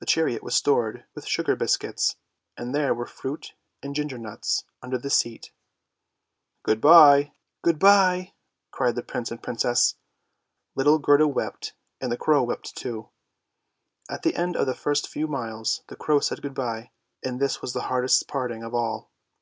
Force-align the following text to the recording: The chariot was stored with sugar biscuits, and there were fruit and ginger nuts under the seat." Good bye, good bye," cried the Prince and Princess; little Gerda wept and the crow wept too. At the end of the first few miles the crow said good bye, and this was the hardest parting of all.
The 0.00 0.04
chariot 0.04 0.42
was 0.42 0.54
stored 0.54 1.06
with 1.14 1.24
sugar 1.26 1.56
biscuits, 1.56 2.16
and 2.58 2.74
there 2.74 2.92
were 2.92 3.06
fruit 3.06 3.54
and 3.82 3.94
ginger 3.96 4.18
nuts 4.18 4.64
under 4.82 4.98
the 4.98 5.08
seat." 5.08 5.50
Good 6.66 6.78
bye, 6.78 7.32
good 7.62 7.78
bye," 7.78 8.34
cried 8.70 8.96
the 8.96 9.02
Prince 9.02 9.30
and 9.30 9.42
Princess; 9.42 9.94
little 10.74 10.98
Gerda 10.98 11.26
wept 11.26 11.72
and 12.02 12.12
the 12.12 12.18
crow 12.18 12.42
wept 12.42 12.76
too. 12.76 13.08
At 14.10 14.24
the 14.24 14.34
end 14.36 14.56
of 14.56 14.66
the 14.66 14.74
first 14.74 15.08
few 15.08 15.26
miles 15.26 15.84
the 15.88 15.96
crow 15.96 16.20
said 16.20 16.42
good 16.42 16.52
bye, 16.52 16.90
and 17.24 17.40
this 17.40 17.62
was 17.62 17.72
the 17.72 17.80
hardest 17.88 18.28
parting 18.28 18.62
of 18.62 18.74
all. 18.74 19.10